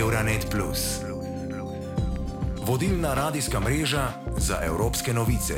Euronet. 0.00 0.56
Vodilna 2.66 3.14
radijska 3.14 3.60
mreža 3.60 4.08
za 4.36 4.58
evropske 4.64 5.12
novice. 5.12 5.54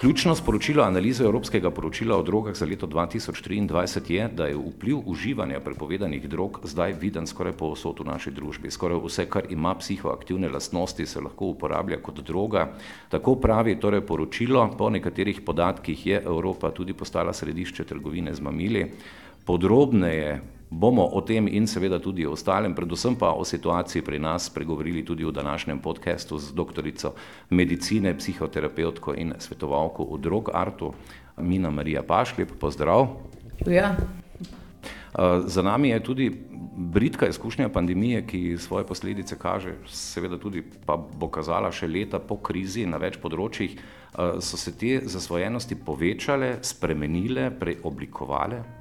Ključno 0.00 0.34
sporočilo 0.34 0.82
analize 0.82 1.24
Evropskega 1.24 1.70
poročila 1.70 2.16
o 2.16 2.22
drogah 2.22 2.54
za 2.54 2.66
leto 2.66 2.86
2023 2.86 4.12
je, 4.12 4.28
da 4.28 4.46
je 4.46 4.56
vpliv 4.56 4.98
uživanja 5.06 5.60
prepovedanih 5.60 6.28
drog 6.28 6.60
zdaj 6.64 6.92
viden 7.00 7.26
skoraj 7.26 7.52
povsod 7.52 8.00
v 8.00 8.04
naši 8.04 8.30
družbi. 8.30 8.70
Skoraj 8.70 9.00
vse, 9.04 9.26
kar 9.26 9.42
ima 9.50 9.74
psihoaktivne 9.74 10.48
lastnosti, 10.48 11.06
se 11.06 11.20
lahko 11.20 11.44
uporablja 11.44 12.02
kot 12.02 12.20
droga. 12.20 12.72
Tako 13.08 13.36
pravi 13.36 13.80
torej 13.80 14.00
poročilo, 14.00 14.74
po 14.78 14.90
nekaterih 14.90 15.40
podatkih 15.40 16.06
je 16.06 16.22
Evropa 16.24 16.70
tudi 16.70 16.92
postala 16.92 17.32
središče 17.32 17.84
trgovine 17.84 18.34
z 18.34 18.40
mamili. 18.40 18.92
Podrobneje 19.44 20.59
bomo 20.70 21.02
o 21.02 21.20
tem 21.20 21.48
in 21.48 21.66
seveda 21.66 21.98
tudi 21.98 22.26
o 22.26 22.32
ostalem, 22.32 22.74
predvsem 22.74 23.16
pa 23.18 23.32
o 23.34 23.44
situaciji 23.44 24.02
pri 24.02 24.18
nas, 24.18 24.50
pregovorili 24.50 25.04
tudi 25.04 25.24
v 25.24 25.32
današnjem 25.32 25.78
podkastu 25.78 26.38
z 26.38 26.54
doktorico 26.54 27.14
medicine, 27.50 28.14
psihoterapevtko 28.14 29.14
in 29.14 29.34
svetovalko 29.38 30.06
v 30.14 30.18
Drog 30.18 30.50
Artu, 30.54 30.94
Mina 31.36 31.70
Marija 31.70 32.02
Pašlep. 32.02 32.52
Pozdrav. 32.60 33.08
Ja. 33.66 33.96
Za 35.44 35.62
nami 35.62 35.88
je 35.88 36.02
tudi 36.02 36.30
britka 36.76 37.28
izkušnja 37.28 37.68
pandemije, 37.68 38.26
ki 38.26 38.56
svoje 38.58 38.86
posledice 38.86 39.36
kaže, 39.38 39.74
seveda 39.86 40.38
tudi 40.38 40.62
pa 40.86 40.96
bo 40.96 41.28
kazala 41.28 41.72
še 41.72 41.86
leta 41.86 42.18
po 42.18 42.36
krizi 42.36 42.86
na 42.86 42.96
več 42.96 43.18
področjih. 43.18 43.74
So 44.40 44.56
se 44.56 44.72
te 44.78 45.00
zasvojenosti 45.04 45.74
povečale, 45.74 46.58
spremenile, 46.62 47.50
preoblikovale? 47.50 48.79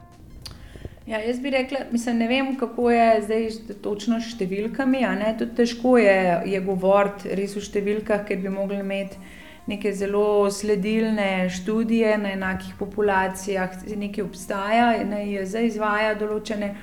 Ja, 1.09 1.17
jaz 1.19 1.39
bi 1.39 1.49
rekla, 1.49 1.79
mislim, 1.91 2.17
ne 2.17 2.27
vem, 2.27 2.55
kako 2.57 2.91
je 2.91 3.21
zdaj 3.21 3.47
točno 3.81 4.19
s 4.21 4.35
številkami. 4.35 4.99
Težko 5.57 5.95
je, 5.97 6.19
je 6.45 6.59
govoriti 6.61 7.33
res 7.33 7.55
v 7.57 7.63
številkah, 7.65 8.27
ker 8.27 8.37
bi 8.37 8.51
mogli 8.53 8.77
imeti 8.83 9.17
neke 9.65 9.89
zelo 9.97 10.51
sledilne 10.53 11.49
študije 11.49 12.13
na 12.21 12.35
enakih 12.35 12.77
populacijah, 12.77 13.73
nekaj 13.89 14.27
obstaja, 14.27 14.91
ne 15.01 15.23
zdaj 15.49 15.71
izvaja 15.71 16.13
določene. 16.13 16.75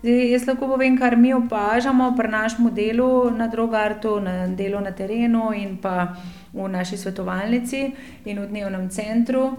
Zdaj, 0.00 0.24
jaz 0.32 0.48
lahko 0.48 0.72
povem, 0.72 0.96
kar 0.96 1.20
mi 1.20 1.36
opažamo 1.36 2.08
pri 2.16 2.32
našem 2.32 2.72
delu 2.72 3.28
na 3.36 3.52
Drogartu, 3.52 4.16
na 4.24 4.46
delu 4.48 4.80
na 4.80 4.96
terenu 4.96 5.52
in 5.52 5.76
pa 5.76 6.14
v 6.56 6.72
naši 6.72 6.96
svetovalnici 7.04 7.84
in 8.24 8.40
v 8.40 8.48
dnevnem 8.48 8.88
centru 8.88 9.50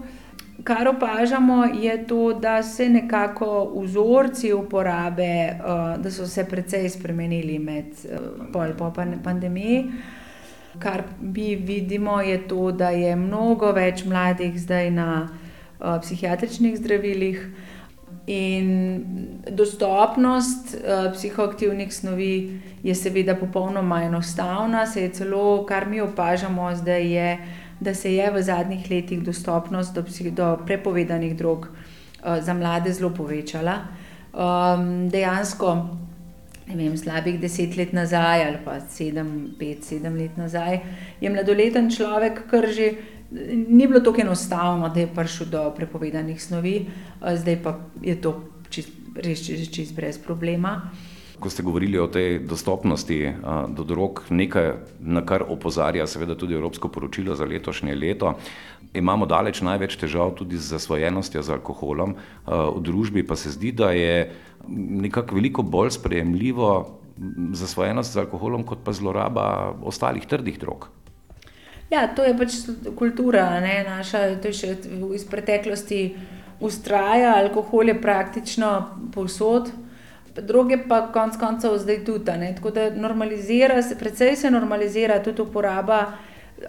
kar 0.64 0.88
opažamo, 0.88 1.64
je 1.64 2.06
to, 2.06 2.32
da 2.32 2.62
se 2.62 2.88
nekako 2.88 3.72
vzorci 3.82 4.52
uporabe, 4.52 5.50
uh, 5.60 6.02
da 6.02 6.10
so 6.10 6.26
se 6.26 6.44
precej 6.44 6.88
spremenili 6.88 7.58
med 7.58 7.86
uh, 8.54 8.74
po 8.78 8.92
pandemiji. 9.24 9.84
Kar 10.78 11.02
mi 11.20 11.54
vidimo, 11.56 12.20
je 12.20 12.48
to, 12.48 12.72
da 12.72 12.90
je 12.90 13.16
mnogo 13.16 13.72
več 13.72 14.04
mladih 14.04 14.60
zdaj 14.60 14.90
na 14.90 15.28
uh, 15.28 16.00
psihiatričnih 16.02 16.76
zdravilih. 16.76 17.48
In 18.26 19.04
dostopnost 19.50 20.74
uh, 20.74 21.12
psihoaktivnih 21.14 21.94
snovi 21.94 22.60
je 22.82 22.94
seveda 22.94 23.36
popolnoma 23.36 24.02
enostavna, 24.02 24.86
se 24.86 25.02
je 25.02 25.08
celo, 25.08 25.64
kar 25.66 25.86
mi 25.86 26.00
opažamo, 26.00 26.74
zdaj 26.74 27.12
je 27.12 27.38
da 27.80 27.94
se 27.94 28.14
je 28.14 28.30
v 28.30 28.42
zadnjih 28.42 28.90
letih 28.90 29.22
dostopnost 29.22 29.94
do, 29.94 30.04
do 30.30 30.58
prepovedanih 30.66 31.36
drog 31.36 31.68
uh, 31.68 32.40
za 32.40 32.54
mlade 32.54 32.92
zelo 32.92 33.10
povečala. 33.10 33.78
Um, 34.32 35.08
dejansko, 35.08 35.74
ne 36.68 36.76
vem, 36.76 36.96
slabih 36.96 37.40
deset 37.40 37.76
let 37.76 37.92
nazaj 37.92 38.46
ali 38.46 38.58
pa 38.64 38.80
sedem, 38.80 39.54
pet, 39.58 39.84
sedem 39.84 40.16
let 40.16 40.36
nazaj, 40.36 40.80
je 41.20 41.30
mladoleten 41.30 41.90
človek, 41.90 42.46
kar 42.50 42.68
že 42.68 42.92
ni 43.68 43.86
bilo 43.86 44.00
tako 44.00 44.20
enostavno, 44.20 44.88
da 44.88 45.00
je 45.00 45.12
prišel 45.14 45.46
do 45.50 45.70
prepovedanih 45.76 46.42
snovi, 46.42 46.86
uh, 46.86 47.34
zdaj 47.36 47.62
pa 47.62 47.78
je 48.02 48.20
to 48.20 48.34
čist, 48.70 48.92
res 49.16 49.46
čist, 49.46 49.72
čist 49.72 49.94
brez 49.94 50.18
problema. 50.18 50.90
Ko 51.40 51.50
ste 51.52 51.62
govorili 51.62 51.98
o 51.98 52.06
tej 52.08 52.38
dostopnosti 52.48 53.16
a, 53.28 53.66
do 53.68 53.84
drog, 53.84 54.24
nekaj, 54.30 54.72
na 55.00 55.20
kar 55.26 55.44
opozarja 55.48 56.06
seveda 56.06 56.34
tudi 56.34 56.54
Evropsko 56.56 56.88
poročilo 56.88 57.36
za 57.36 57.44
letošnje 57.44 57.94
leto, 57.94 58.34
imamo 58.94 59.26
daleč 59.26 59.60
največ 59.60 59.98
težav 60.00 60.32
tudi 60.38 60.56
z 60.56 60.72
zasvojenostjo 60.76 61.42
z 61.42 61.56
alkoholom. 61.58 62.16
A, 62.46 62.70
v 62.72 62.80
družbi 62.80 63.26
pa 63.26 63.36
se 63.36 63.52
zdi, 63.52 63.72
da 63.72 63.92
je 63.92 64.32
nekako 64.68 65.36
veliko 65.36 65.62
bolj 65.62 65.90
sprejemljivo 66.00 66.98
zasvojenost 67.52 68.12
z 68.12 68.24
alkoholom, 68.24 68.64
kot 68.64 68.84
pa 68.84 68.92
zloraba 68.92 69.76
ostalih 69.84 70.26
trdih 70.26 70.58
drog. 70.58 70.88
Ja, 71.90 72.08
to 72.10 72.24
je 72.24 72.34
pač 72.34 72.56
kultura, 72.98 73.60
ne, 73.60 73.84
naša, 73.86 74.40
to 74.42 74.50
je 74.50 74.56
še 74.58 74.70
iz 75.14 75.22
preteklosti 75.28 76.16
ustraja, 76.60 77.36
alkohol 77.38 77.92
je 77.92 78.00
praktično 78.00 78.70
povsod 79.14 79.70
druge 80.42 80.78
pa 80.88 81.12
konec 81.12 81.36
koncev 81.40 81.78
zdaj 81.78 82.04
tudi. 82.04 82.32
Ne? 82.38 82.54
Tako 82.54 82.70
da 82.70 82.90
normalizira 82.90 83.82
se, 83.82 83.98
predvsej 83.98 84.36
se 84.36 84.50
normalizira 84.50 85.22
tudi 85.22 85.42
uporaba, 85.42 86.12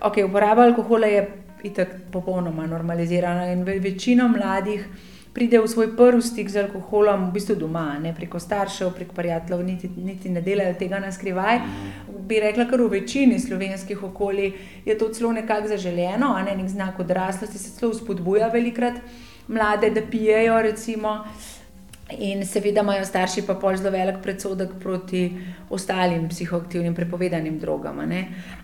ok, 0.01 0.17
uporaba 0.29 0.63
alkohola 0.63 1.07
je 1.07 1.27
itak 1.63 1.87
popolnoma 2.11 2.67
normalizirana 2.67 3.51
in 3.51 3.63
večina 3.63 4.27
mladih 4.27 4.87
pride 5.37 5.59
v 5.59 5.67
svoj 5.67 5.91
prvi 5.93 6.21
stik 6.21 6.49
z 6.49 6.63
alkoholom 6.65 7.27
v 7.29 7.33
bistvu 7.35 7.55
doma, 7.55 7.99
ne 8.01 8.09
preko 8.15 8.39
staršev, 8.41 8.89
preko 8.95 9.13
prijateljev, 9.13 9.59
niti, 9.65 9.89
niti 10.01 10.29
ne 10.33 10.41
delajo 10.41 10.73
tega 10.79 10.97
na 10.99 11.11
skrivaj. 11.13 11.59
Bi 12.25 12.39
rekla, 12.41 12.65
kar 12.65 12.81
v 12.81 12.87
večini 12.95 13.37
slovenskih 13.39 14.01
okolij 14.03 14.55
je 14.85 14.97
to 14.97 15.11
celo 15.13 15.31
nekako 15.37 15.67
zaželjeno, 15.67 16.31
a 16.33 16.41
ne 16.41 16.55
nek 16.57 16.69
znak 16.73 16.99
odraslosti 16.99 17.57
se 17.57 17.75
celo 17.77 17.93
spodbuja 17.93 18.49
velikrat 18.49 18.97
mlade, 19.47 19.89
da 19.93 20.01
pijejo 20.11 20.57
recimo. 20.61 21.19
In 22.09 22.45
seveda 22.45 22.81
imajo 22.81 23.05
starši 23.05 23.43
pa 23.47 23.57
pol 23.59 23.75
zelo 23.75 23.91
velik 23.91 24.21
predsodek 24.23 24.77
proti 24.79 25.25
ostalim 25.69 26.29
psihoaktivnim 26.29 26.95
prepovedanim 26.95 27.59
drogam. 27.59 27.99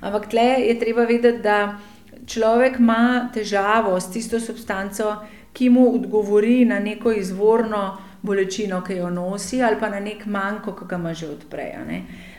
Ampak 0.02 0.30
tle 0.31 0.48
je 0.64 0.80
treba 0.80 1.04
vedeti, 1.04 1.42
da 1.44 1.78
človek 2.26 2.80
ima 2.80 3.30
težavo 3.34 4.00
s 4.00 4.12
tisto 4.12 4.40
substanco, 4.40 5.18
ki 5.54 5.70
mu 5.70 5.90
odgovori 5.96 6.66
na 6.66 6.80
neko 6.80 7.12
izvorno 7.12 7.98
bolečino, 8.22 8.81
ki 8.81 8.96
jo 9.02 9.09
nosi, 9.09 9.62
ali 9.62 9.75
pa 9.80 9.90
na 9.90 10.00
nek 10.00 10.25
manjko, 10.25 10.72
ki 10.80 10.86
ga 10.90 10.96
ima 10.96 11.14
že 11.14 11.28
odprej. 11.28 11.75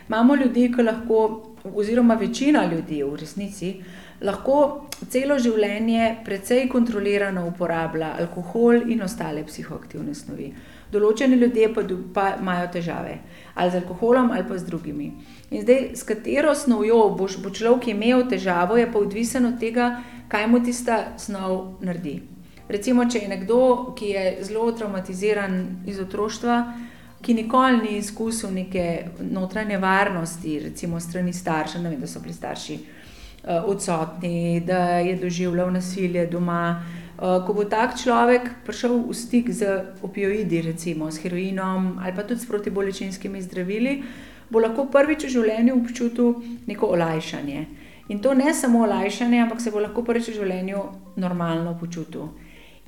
Imamo 0.07 0.35
ljudi, 0.35 0.71
ki 0.73 0.83
lahko, 0.83 1.19
oziroma 1.63 2.15
večina 2.15 2.65
ljudi 2.65 3.03
v 3.03 3.15
resnici, 3.15 3.75
lahko 4.21 4.87
celo 5.09 5.37
življenje 5.39 6.15
precej 6.25 6.67
kontrolirano 6.69 7.45
uporablja 7.47 8.15
alkohol 8.19 8.89
in 8.91 9.01
ostale 9.01 9.43
psihoaktivne 9.43 10.15
snovi. 10.15 10.53
Določeni 10.95 11.35
ljudje 11.39 11.69
pa, 11.75 11.83
pa 12.13 12.25
imajo 12.39 12.69
težave, 12.73 13.17
ali 13.53 13.71
z 13.71 13.81
alkoholom, 13.81 14.31
ali 14.31 14.45
pa 14.47 14.57
z 14.57 14.69
drugimi. 14.69 15.09
In 15.51 15.65
zdaj, 15.65 15.81
s 15.99 16.07
katero 16.07 16.55
snovjo 16.55 17.01
boš, 17.19 17.37
bo 17.43 17.51
človek 17.51 17.89
imel 17.91 18.23
težavo, 18.31 18.79
je 18.79 18.87
pa 18.91 19.01
odvisen 19.01 19.45
od 19.51 19.59
tega, 19.59 19.89
kaj 20.31 20.47
mu 20.47 20.63
tista 20.63 21.17
snov 21.21 21.83
naredi. 21.83 22.21
Recimo, 22.69 23.05
če 23.05 23.21
je 23.21 23.29
nekdo, 23.29 23.61
ki 23.97 24.07
je 24.09 24.25
zelo 24.47 24.71
traumatiziran 24.73 25.59
iz 25.85 25.99
otroštva, 26.01 26.57
ki 27.21 27.33
nikoli 27.33 27.81
ni 27.83 27.97
izkusil 27.99 28.53
neke 28.53 28.85
notranje 29.19 29.77
varnosti, 29.81 30.59
recimo 30.69 30.99
strani 30.99 31.33
staršev, 31.33 31.83
ne 31.83 31.91
vem, 31.93 32.01
da 32.01 32.09
so 32.09 32.21
bili 32.23 32.33
starši 32.33 32.79
odsotni, 33.45 34.59
da 34.65 34.99
je 35.05 35.15
doživljal 35.21 35.71
nasilje 35.73 36.25
doma. 36.27 36.81
Eh, 37.15 37.39
ko 37.47 37.53
bo 37.55 37.63
tak 37.63 37.95
človek 37.95 38.67
prišel 38.67 39.07
v 39.07 39.15
stik 39.15 39.47
z 39.47 39.87
opioidi, 40.03 40.59
recimo 40.59 41.07
s 41.07 41.23
heroinom 41.23 41.95
ali 42.03 42.11
pa 42.11 42.27
tudi 42.27 42.43
s 42.43 42.45
protibolečinskimi 42.45 43.39
zdravili, 43.39 44.03
bo 44.51 44.59
lahko 44.59 44.91
prvič 44.91 45.23
v 45.23 45.31
življenju 45.31 45.79
občutil 45.79 46.43
neko 46.67 46.91
olajšanje. 46.91 47.65
In 48.11 48.19
to 48.19 48.35
ne 48.35 48.51
samo 48.51 48.83
olajšanje, 48.83 49.39
ampak 49.47 49.63
se 49.63 49.71
bo 49.71 49.79
lahko 49.79 50.03
prvič 50.03 50.27
v 50.27 50.43
življenju 50.43 50.81
normalno 51.15 51.79
počutil. 51.79 52.35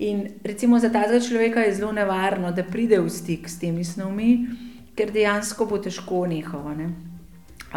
In 0.04 0.44
recimo 0.44 0.76
za 0.76 0.92
tega 0.92 1.24
človeka 1.24 1.64
je 1.64 1.80
zelo 1.80 1.96
nevarno, 1.96 2.52
da 2.52 2.68
pride 2.68 3.00
v 3.00 3.08
stik 3.08 3.48
s 3.48 3.64
temi 3.64 3.88
snovmi, 3.88 4.44
ker 4.92 5.08
dejansko 5.08 5.66
bo 5.72 5.80
težko 5.80 6.28
nehalo. 6.28 6.76
Ne? 6.76 7.07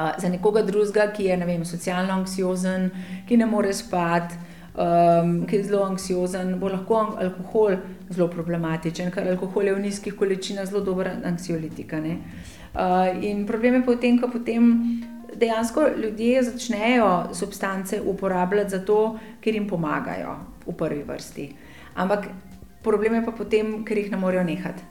Uh, 0.00 0.22
za 0.22 0.28
nekoga 0.28 0.62
drugega, 0.62 1.10
ki 1.12 1.24
je 1.24 1.36
vem, 1.36 1.64
socialno 1.64 2.12
anksiozen, 2.12 2.90
ki 3.28 3.36
ne 3.36 3.46
more 3.46 3.72
spati, 3.74 4.34
um, 4.74 5.46
ki 5.46 5.56
je 5.56 5.64
zelo 5.64 5.82
anksiozen, 5.84 6.54
bo 6.60 6.68
lahko 6.68 7.00
alkohol 7.20 7.76
zelo 8.08 8.28
problematičen, 8.32 9.10
ker 9.10 9.28
alkohol 9.28 9.68
je 9.68 9.74
v 9.74 9.82
nizkih 9.84 10.16
količinah 10.16 10.68
zelo 10.70 10.80
dober 10.84 11.10
anksiolitik. 11.24 11.92
Uh, 11.92 13.10
in 13.20 13.46
problem 13.46 13.80
je 13.80 13.84
potem, 13.84 14.20
ko 14.20 14.30
potem 14.32 14.70
dejansko 15.36 15.88
ljudje 16.02 16.42
začnejo 16.42 17.34
substance 17.34 18.00
uporabljati 18.00 18.70
zato, 18.70 19.18
ker 19.40 19.54
jim 19.54 19.68
pomagajo 19.68 20.36
v 20.66 20.76
prvi 20.76 21.02
vrsti. 21.02 21.50
Ampak 21.94 22.28
problem 22.82 23.14
je 23.14 23.24
pa 23.24 23.32
potem, 23.32 23.82
ker 23.84 23.98
jih 23.98 24.10
ne 24.10 24.16
morejo 24.16 24.44
nehati. 24.44 24.82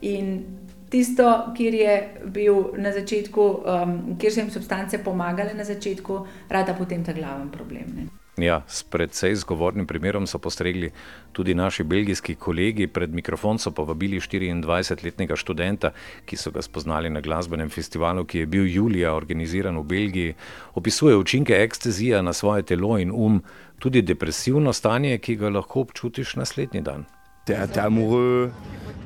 In 0.00 0.42
tisto, 0.90 1.52
kjer 1.56 1.74
je 1.74 1.96
bil 2.24 2.62
na 2.78 2.92
začetku, 2.92 3.48
um, 3.64 3.98
kjer 4.18 4.32
so 4.32 4.40
jim 4.40 4.50
substance 4.50 5.02
pomagale 5.04 5.54
na 5.54 5.64
začetku, 5.64 6.22
rada 6.48 6.74
potem 6.74 7.04
ta 7.04 7.12
glaven 7.12 7.50
problem. 7.50 7.92
Ne. 7.96 8.08
Ja, 8.38 8.62
s 8.70 8.84
predvsej 8.86 9.34
zgovornim 9.34 9.86
primerom 9.86 10.26
so 10.26 10.38
postregli 10.38 10.92
tudi 11.32 11.54
naši 11.54 11.82
belgijski 11.82 12.34
kolegi. 12.34 12.86
Pred 12.86 13.10
mikrofon 13.10 13.58
so 13.58 13.72
povabili 13.74 14.20
24-letnega 14.20 15.36
študenta, 15.36 15.90
ki 16.24 16.38
so 16.38 16.54
ga 16.54 16.62
spoznali 16.62 17.10
na 17.10 17.20
glasbenem 17.20 17.70
festivalu, 17.70 18.24
ki 18.24 18.38
je 18.38 18.46
bil 18.46 18.70
julija 18.70 19.14
organiziran 19.14 19.78
v 19.78 19.82
Belgiji. 19.82 20.34
Opisuje 20.74 21.16
učinke 21.16 21.58
ekstazija 21.58 22.22
na 22.22 22.32
svoje 22.32 22.62
telo 22.62 22.98
in 22.98 23.10
um, 23.10 23.42
tudi 23.78 24.02
depresivno 24.02 24.72
stanje, 24.72 25.18
ki 25.18 25.36
ga 25.36 25.48
lahko 25.48 25.80
občutiš 25.80 26.36
naslednji 26.36 26.80
dan. 26.80 27.04
T'es 27.48 27.64
es 27.64 27.78
amoureux, 27.78 28.52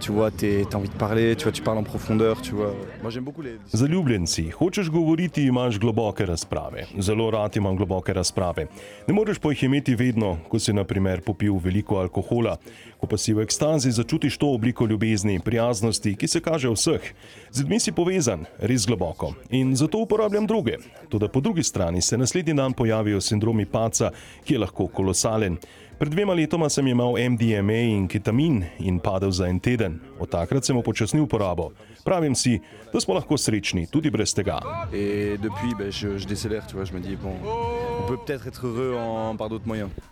tu 0.02 0.12
vois, 0.12 0.30
t'as 0.30 0.76
envie 0.76 0.88
de 0.88 0.98
parler, 0.98 1.36
tu 1.36 1.44
vois, 1.44 1.52
tu 1.52 1.62
parles 1.62 1.78
en 1.78 1.84
profondeur, 1.84 2.42
tu 2.42 2.54
vois. 2.54 2.74
Moi 3.02 3.10
j'aime 3.10 3.24
beaucoup 3.24 3.42
les. 3.42 3.56
Zaljubljen 3.72 4.26
si, 4.26 4.50
hočeš 4.50 4.90
govoriti, 4.90 5.46
imaš 5.46 5.78
globoke 5.78 6.26
razprave. 6.26 6.86
Zelo 6.98 7.30
rad 7.30 7.56
imam 7.56 7.76
globoke 7.76 8.12
razprave. 8.12 8.66
Ne 9.06 9.14
moreš 9.14 9.38
pa 9.38 9.52
jih 9.52 9.62
imeti 9.68 9.94
vedno, 9.94 10.38
ko 10.48 10.58
si 10.58 10.74
naprimer 10.74 11.22
popil 11.22 11.54
veliko 11.62 12.00
alkohola. 12.02 12.56
Ko 12.98 13.06
pa 13.06 13.18
si 13.18 13.34
v 13.34 13.44
ekstazi 13.46 13.92
začutiš 13.94 14.38
to 14.38 14.50
obliko 14.54 14.86
ljubezni, 14.86 15.38
prijaznosti, 15.40 16.16
ki 16.16 16.28
se 16.28 16.40
kaže 16.40 16.70
vseh. 16.74 17.12
Z 17.50 17.62
ljudmi 17.62 17.78
si 17.80 17.92
povezan, 17.92 18.46
res 18.58 18.86
globoko. 18.86 19.34
In 19.50 19.76
zato 19.76 20.02
uporabljam 20.02 20.46
druge. 20.46 20.80
Tudi 21.08 21.28
po 21.32 21.40
drugi 21.40 21.62
strani 21.62 22.02
se 22.02 22.18
naslednji 22.18 22.54
dan 22.54 22.72
pojavijo 22.72 23.20
sindromi 23.20 23.66
paca, 23.66 24.10
ki 24.44 24.54
je 24.54 24.64
lahko 24.66 24.88
kolosalen. 24.88 25.58
Pred 26.02 26.10
dvema 26.18 26.34
letoma 26.34 26.66
sem 26.66 26.86
imel 26.90 27.14
MDMA 27.30 27.78
in 27.86 28.08
ketamin 28.10 28.64
in 28.82 28.98
padel 28.98 29.30
za 29.30 29.46
en 29.46 29.60
teden. 29.62 30.00
Od 30.18 30.26
takrat 30.26 30.66
sem 30.66 30.74
upočasnil 30.74 31.28
porabo. 31.30 31.68
Pravim 32.02 32.34
si, 32.34 32.56
da 32.90 32.98
smo 33.00 33.14
lahko 33.14 33.38
srečni 33.38 33.86
tudi 33.86 34.10
brez 34.10 34.34
tega. 34.34 34.58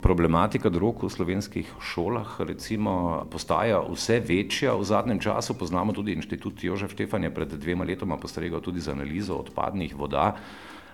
Problematika 0.01 0.71
drog 0.71 1.03
v 1.03 1.11
slovenskih 1.11 1.75
šolah 1.83 2.39
recimo, 2.39 3.27
postaja 3.27 3.83
vse 3.91 4.23
večja 4.23 4.79
v 4.79 4.87
zadnjem 4.87 5.19
času. 5.19 5.59
Poznamo 5.59 5.91
tudi 5.93 6.15
inštitut 6.15 6.65
Jožef 6.65 6.95
Štefan 6.95 7.27
je 7.27 7.35
pred 7.35 7.51
dvema 7.51 7.83
letoma 7.85 8.15
postregal 8.15 8.63
tudi 8.63 8.79
z 8.79 8.95
analizo 8.95 9.43
odpadnih 9.43 9.99
voda 9.99 10.37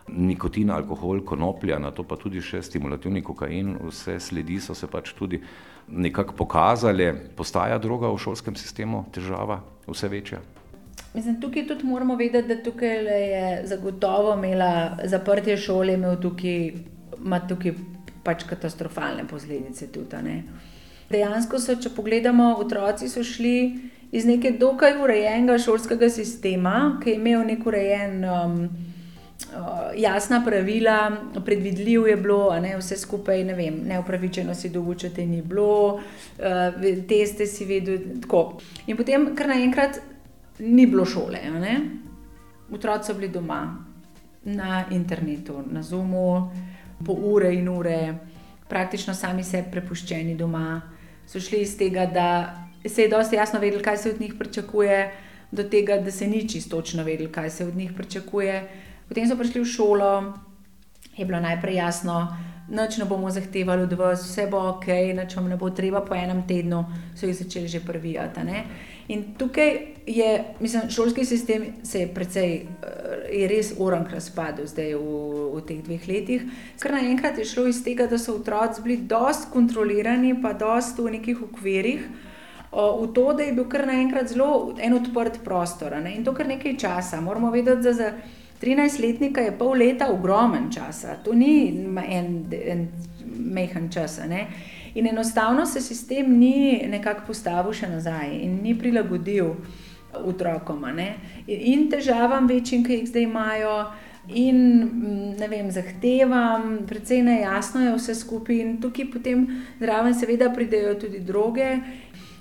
nikotin, 0.08 0.70
alkohol, 0.70 1.20
konoplja, 1.25 1.79
na 1.79 1.91
to 1.91 2.05
pa 2.06 2.17
tudi 2.17 2.41
še 2.43 2.62
stimulativni 2.62 3.23
kokain, 3.26 3.75
vse 3.88 4.19
sledi 4.23 4.61
so 4.62 4.75
se 4.75 4.87
pač 4.91 5.12
tudi 5.19 5.41
nekako 5.88 6.37
pokazale. 6.38 7.12
Postaja 7.37 7.79
droga 7.82 8.11
v 8.12 8.20
šolskem 8.23 8.56
sistemu 8.56 9.05
težava, 9.12 9.61
vse 9.87 10.11
večja. 10.11 10.41
Mislim, 11.14 11.41
tukaj 11.41 11.67
tudi 11.67 11.87
moramo 11.87 12.17
vedeti, 12.17 12.49
da 12.49 12.62
tukaj 12.62 13.05
je 13.06 13.67
zagotovo 13.67 14.35
imela 14.37 14.99
zaprtje 15.05 15.56
šole, 15.56 15.94
imel 15.94 16.19
tukaj, 16.20 16.73
ima 17.19 17.41
tukaj 17.49 17.75
pač 18.25 18.44
katastrofalne 18.49 19.26
posledice. 19.29 19.88
Tudi, 19.93 20.23
ne. 20.23 20.43
Dejansko 21.11 21.58
so, 21.62 21.76
če 21.79 21.93
pogledamo, 21.94 22.56
otroci 22.61 23.08
so 23.08 23.23
šli 23.25 23.56
iz 24.17 24.26
neke 24.26 24.53
dokaj 24.58 24.99
urejenega 25.03 25.58
šolskega 25.62 26.11
sistema, 26.11 26.99
ki 27.03 27.14
je 27.14 27.17
imel 27.20 27.47
nek 27.47 27.67
urejen. 27.67 28.20
Um, 28.26 28.86
jasna 29.97 30.43
pravila, 30.44 31.17
predvidljiv 31.44 32.06
je 32.06 32.17
bilo, 32.17 32.61
ne, 32.61 32.76
vse 32.76 32.97
skupaj, 32.97 33.44
ne 33.44 33.55
vem, 33.55 33.81
neupravičeno 33.88 34.55
si 34.55 34.69
dovučete 34.69 35.26
ni 35.26 35.43
bilo, 35.43 35.94
uh, 35.94 36.03
teste 37.08 37.47
si 37.47 37.64
vedel. 37.64 37.99
Tako. 38.23 38.58
In 38.87 38.97
potem, 38.97 39.31
kar 39.37 39.49
naenkrat, 39.49 40.00
ni 40.58 40.87
bilo 40.87 41.05
šole. 41.05 41.38
Otroci 42.73 43.06
so 43.06 43.14
bili 43.14 43.29
doma, 43.29 43.87
na 44.47 44.85
internetu, 44.91 45.62
na 45.70 45.82
Zoomu, 45.82 46.50
po 47.05 47.12
ure 47.12 47.55
in 47.55 47.69
ure, 47.69 48.14
praktično 48.69 49.14
sami 49.14 49.44
se 49.44 49.64
prepuščeni 49.73 50.35
doma. 50.35 50.82
So 51.26 51.41
šli 51.41 51.61
iz 51.62 51.76
tega, 51.79 52.06
da 52.06 52.29
se 52.88 53.03
je 53.03 53.08
dosti 53.08 53.37
jasno 53.37 53.61
vedeli, 53.61 53.82
kaj 53.82 53.99
se 53.99 54.11
od 54.11 54.20
njih 54.20 54.35
pričakuje, 54.38 55.12
do 55.50 55.62
tega, 55.62 55.99
da 55.99 56.11
se 56.11 56.26
ni 56.26 56.49
čisto 56.49 56.76
točno 56.76 57.05
vedeli, 57.05 57.32
kaj 57.32 57.50
se 57.50 57.67
od 57.67 57.76
njih 57.76 57.93
pričakuje. 57.97 58.69
Potem 59.08 59.29
so 59.29 59.37
prišli 59.38 59.62
v 59.62 59.70
šolo, 59.70 60.12
je 61.17 61.25
bilo 61.25 61.41
najprej 61.41 61.76
jasno, 61.79 62.37
noč 62.69 62.99
ne 62.99 63.05
bomo 63.05 63.31
zahtevali 63.31 63.82
od 63.82 63.93
vas, 63.93 64.25
vse 64.26 64.47
bo 64.50 64.58
ok, 64.69 64.87
noč 65.14 65.37
vam 65.37 65.49
ne 65.49 65.56
bo 65.56 65.70
treba 65.70 66.00
po 66.00 66.14
enem 66.14 66.43
tednu, 66.47 66.85
so 67.14 67.26
jih 67.26 67.37
začeli 67.37 67.69
že 67.69 67.81
prvijati. 67.81 68.41
In 69.08 69.23
tukaj 69.38 69.79
je, 70.06 70.44
mislim, 70.61 70.91
šolski 70.91 71.25
sistem 71.25 71.64
se 71.82 72.00
je 72.00 72.14
precej, 72.14 72.55
eh, 72.55 73.38
je 73.38 73.49
res 73.49 73.73
orang 73.79 74.08
razpadel 74.11 74.67
zdaj 74.67 74.94
v, 74.94 75.11
v 75.55 75.62
teh 75.67 75.82
dveh 75.82 76.08
letih. 76.08 76.43
Ker 76.82 76.93
naenkrat 76.93 77.38
je 77.38 77.44
šlo 77.44 77.67
iz 77.67 77.85
tega, 77.85 78.06
da 78.06 78.19
so 78.19 78.35
otroci 78.35 78.82
bili 78.82 78.97
dost 78.97 79.50
kontrolirani, 79.53 80.35
pa 80.43 80.53
dost 80.53 80.99
v 80.99 81.11
nekih 81.19 81.43
okvirih. 81.43 82.08
V 82.76 83.06
to, 83.14 83.32
da 83.32 83.47
je 83.47 83.53
bil 83.55 83.64
kar 83.70 83.87
naenkrat 83.87 84.29
zelo 84.29 84.75
en 84.82 84.93
odprt 84.93 85.38
prostor 85.44 85.94
ne? 86.03 86.17
in 86.17 86.25
to 86.25 86.35
kar 86.35 86.47
nekaj 86.47 86.76
časa. 86.76 87.20
Moramo 87.20 87.50
vedeti, 87.50 87.82
da 87.82 87.93
za 87.93 88.11
13-letnika 88.62 89.41
je 89.41 89.58
pol 89.58 89.76
leta 89.79 90.08
ogromen 90.12 90.70
čas, 90.73 91.05
to 91.25 91.35
ni 91.35 91.69
en, 92.08 92.44
en 92.53 92.88
mehen 93.37 93.91
čas. 93.93 94.20
Ne? 94.29 94.47
In 94.94 95.06
enostavno 95.06 95.67
se 95.67 95.81
sistem 95.81 96.38
ni 96.38 96.82
nekako 96.88 97.26
postavil 97.26 97.75
še 97.76 97.91
nazaj 97.91 98.32
in 98.41 98.61
ni 98.64 98.73
prilagodil 98.79 99.53
otrokom. 100.17 100.87
In 101.47 101.91
težavam 101.93 102.49
večjim, 102.49 102.85
ki 102.85 103.00
jih 103.00 103.08
zdaj 103.11 103.26
imajo, 103.26 103.75
in 104.29 105.37
ne 105.38 105.49
vem, 105.49 105.70
zahtevam, 105.70 106.79
precej 106.88 107.23
nejasno 107.23 107.85
je 107.85 107.93
vse 107.94 108.14
skupaj, 108.19 108.56
in 108.58 108.73
tukaj 108.82 109.11
potem 109.12 109.47
zraven, 109.79 110.14
seveda, 110.14 110.50
pridejo 110.55 110.97
tudi 111.00 111.20
druge. 111.20 111.76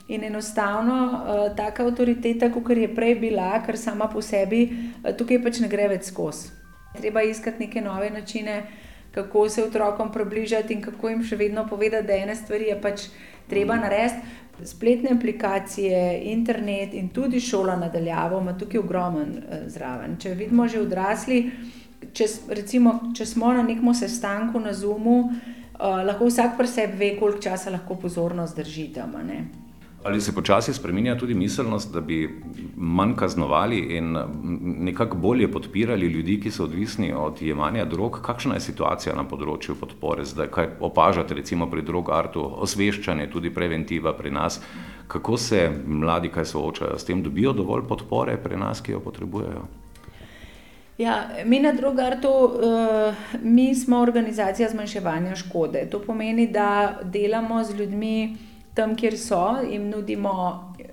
In 0.07 0.23
enostavno, 0.23 0.95
uh, 1.11 1.55
taka 1.55 1.83
avtoriteta, 1.83 2.51
kot 2.53 2.69
je 2.77 2.87
prej 2.95 3.15
bila, 3.17 3.55
ker 3.65 3.77
sama 3.77 4.05
po 4.07 4.21
sebi, 4.21 4.67
uh, 5.01 5.09
tukaj 5.17 5.39
pač 5.41 5.59
ne 5.63 5.69
gre 5.71 5.87
več 5.89 6.11
skozi. 6.11 6.51
Treba 6.95 7.23
iskati 7.25 7.65
neke 7.65 7.81
nove 7.81 8.11
načine, 8.13 8.59
kako 9.15 9.49
se 9.49 9.63
otrokom 9.63 10.11
približati 10.13 10.77
in 10.77 10.83
kako 10.85 11.09
jim 11.09 11.23
še 11.25 11.39
vedno 11.41 11.65
povedati, 11.67 12.07
da 12.07 12.19
ene 12.21 12.35
stvari 12.35 12.69
je 12.69 12.77
pač 12.81 13.07
treba 13.49 13.79
narediti. 13.81 14.41
Spletne 14.63 15.17
aplikacije, 15.17 16.21
internet 16.31 16.93
in 16.95 17.09
tudi 17.09 17.41
šola 17.43 17.73
nadaljavo 17.75 18.39
ima 18.39 18.53
tukaj 18.53 18.79
ogromen 18.85 19.35
uh, 19.41 19.65
zraven. 19.67 20.19
Če 20.21 20.37
vidimo 20.37 20.69
že 20.69 20.85
odrasli, 20.85 21.41
če, 22.13 22.29
recimo, 22.53 22.99
če 23.17 23.25
smo 23.25 23.57
na 23.57 23.65
nekem 23.65 23.89
sestanku 23.93 24.61
na 24.61 24.71
Zoomu, 24.73 25.19
uh, 25.25 26.01
lahko 26.05 26.29
vsak 26.29 26.59
pri 26.61 26.69
sebi 26.69 27.01
ve, 27.01 27.13
koliko 27.19 27.41
časa 27.49 27.73
lahko 27.73 27.97
pozornost 27.97 28.55
drži 28.55 28.91
tam. 28.93 29.17
Ali 30.05 30.21
se 30.21 30.35
počasi 30.35 30.73
spremenja 30.73 31.15
tudi 31.17 31.33
miselnost, 31.33 31.93
da 31.93 32.01
bi 32.01 32.41
manj 32.75 33.15
kaznovali 33.15 33.79
in 33.97 34.17
nekako 34.85 35.17
bolje 35.17 35.51
podpirali 35.51 36.07
ljudi, 36.07 36.37
ki 36.41 36.51
so 36.51 36.63
odvisni 36.63 37.13
od 37.13 37.41
jemanja 37.41 37.85
drog? 37.85 38.19
Kakšna 38.21 38.59
je 38.59 38.61
situacija 38.67 39.15
na 39.17 39.23
področju 39.25 39.73
podpore 39.79 40.25
zdaj? 40.25 40.51
Kaj 40.53 40.69
opažate 40.79 41.33
recimo 41.33 41.65
pri 41.71 41.81
drogartu, 41.81 42.45
osveščanje, 42.67 43.31
tudi 43.33 43.49
preventiva 43.49 44.13
pri 44.13 44.31
nas? 44.31 44.61
Kako 45.07 45.37
se 45.41 45.65
mladi 45.87 46.29
kaj 46.29 46.51
soočajo 46.53 47.01
s 47.01 47.09
tem, 47.09 47.25
dobijo 47.25 47.57
dovolj 47.57 47.87
podpore 47.89 48.37
pri 48.37 48.61
nas, 48.61 48.85
ki 48.85 48.93
jo 48.93 49.01
potrebujejo? 49.01 49.65
Ja, 51.01 51.21
mi 51.45 51.59
na 51.59 51.73
Drogartu, 51.73 52.29
uh, 52.29 53.25
mi 53.41 53.73
smo 53.75 53.99
organizacija 53.99 54.69
zmanjševanja 54.69 55.35
škode. 55.35 55.89
To 55.91 55.99
pomeni, 55.99 56.45
da 56.47 56.99
delamo 57.03 57.63
z 57.63 57.75
ljudmi, 57.75 58.37
tam, 58.75 58.95
kjer 58.95 59.17
so, 59.17 59.57
jim 59.71 59.89
nudimo 59.89 60.35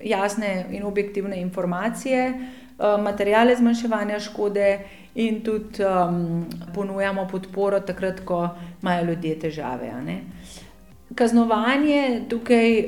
jasne 0.04 0.66
in 0.70 0.84
objektivne 0.84 1.40
informacije, 1.40 2.26
eh, 2.26 3.02
materijale 3.02 3.56
zmanjševanja 3.56 4.20
škode 4.20 4.78
in 5.14 5.42
tudi 5.44 5.84
um, 5.84 6.46
ponujamo 6.74 7.28
podporo 7.30 7.80
takrat, 7.80 8.20
ko 8.24 8.48
imajo 8.82 9.04
ljudje 9.04 9.38
težave. 9.38 9.92
Kaznovanje 11.14 12.22
tukaj 12.28 12.84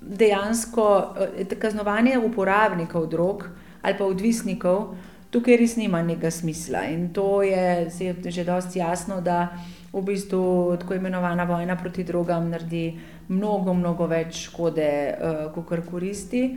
dejansko, 0.00 1.14
eh, 1.38 1.58
kaznovanje 1.58 2.18
uporabnikov 2.18 3.06
drog 3.06 3.48
ali 3.82 3.98
pa 3.98 4.04
odvisnikov, 4.04 4.94
tukaj 5.30 5.56
res 5.56 5.76
nima 5.76 6.02
nekega 6.02 6.30
smisla. 6.30 6.84
In 6.84 7.12
to 7.12 7.42
je 7.42 7.90
že 8.24 8.44
dosti 8.44 8.78
jasno, 8.78 9.20
da 9.20 9.48
v 9.94 10.02
bistvu 10.02 10.76
tako 10.80 10.94
imenovana 10.98 11.44
vojna 11.44 11.76
proti 11.76 12.04
drogam 12.04 12.50
naredi 12.50 12.98
mnogo, 13.28 13.74
mnogo 13.74 14.06
več 14.10 14.48
škode, 14.48 14.90
uh, 15.14 15.40
kot 15.54 15.68
kar 15.68 15.84
koristi. 15.86 16.48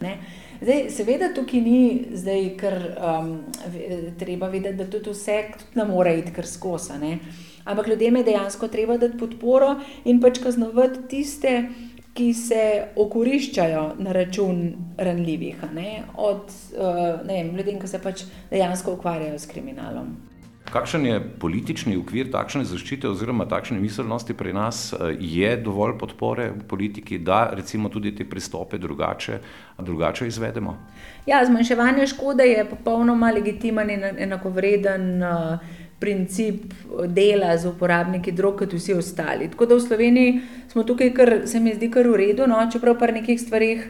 Ne? 0.00 0.16
Zdaj, 0.60 0.84
seveda, 0.94 1.32
tukaj 1.34 1.60
ni 1.60 1.80
zdaj, 2.14 2.44
kar 2.60 2.76
um, 2.94 3.32
treba 4.18 4.48
vedeti, 4.48 4.78
da 4.78 4.86
tudi 4.90 5.10
vse 5.12 5.40
ne 5.74 5.84
more 5.88 6.14
iti 6.18 6.32
kar 6.32 6.46
skozi. 6.46 7.16
Ampak 7.64 7.88
ljudem 7.88 8.16
je 8.16 8.24
dejansko 8.24 8.68
treba 8.68 8.96
dati 9.00 9.18
podporo 9.18 9.74
in 10.04 10.20
pač 10.20 10.38
kaznovati 10.44 11.08
tiste, 11.08 11.54
ki 12.14 12.28
se 12.34 12.62
okoriščajo 12.96 13.84
na 13.98 14.12
račun 14.14 14.60
ranljivih, 14.98 15.64
od 16.14 16.52
ljudi, 17.56 17.78
ki 17.80 17.90
se 17.90 17.98
pač 17.98 18.22
dejansko 18.50 18.94
ukvarjajo 18.94 19.38
s 19.38 19.50
kriminalom. 19.50 20.14
Kakšen 20.74 21.06
je 21.06 21.18
politični 21.38 21.92
ukvir 21.94 22.32
takšne 22.34 22.64
zaščite 22.66 23.06
oziroma 23.06 23.44
takšne 23.46 23.76
miselnosti 23.78 24.34
pri 24.34 24.50
nas? 24.56 24.88
Je 25.22 25.52
dovolj 25.62 25.92
podpore 26.00 26.48
v 26.50 26.64
politiki, 26.66 27.20
da 27.22 27.44
recimo 27.54 27.86
tudi 27.88 28.10
te 28.10 28.24
pristope 28.26 28.80
drugače, 28.82 29.38
drugače 29.78 30.26
izvedemo? 30.26 30.74
Ja, 31.30 31.44
zmanjševanje 31.46 32.08
škode 32.10 32.48
je 32.48 32.64
popolnoma 32.66 33.30
legitimen 33.36 33.92
in 33.94 34.02
enakovreden 34.26 35.22
princip 36.02 36.74
dela 37.06 37.54
z 37.56 37.70
uporabniki 37.70 38.34
drog 38.34 38.58
kot 38.58 38.74
vsi 38.74 38.98
ostali. 38.98 39.46
Tako 39.54 39.70
da 39.70 39.78
v 39.78 39.84
Sloveniji 39.86 40.40
smo 40.72 40.82
tukaj, 40.82 41.14
kar 41.14 41.36
se 41.46 41.62
mi 41.62 41.76
zdi 41.78 41.86
kar 41.90 42.10
v 42.10 42.18
redu, 42.18 42.50
no, 42.50 42.58
čeprav 42.72 42.98
pri 42.98 43.20
nekih 43.20 43.38
stvareh 43.40 43.86